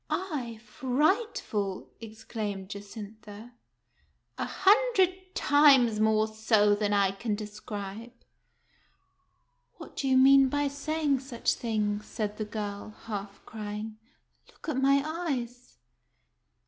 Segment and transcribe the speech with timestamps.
[0.09, 3.51] "I frightful!" exclaimed Jacintha.
[4.39, 8.11] "A hundred times more so than I can describe."
[9.75, 13.99] "What do you mean by saying such things?" said the girl, half crying."
[14.51, 15.77] Look at my eyes."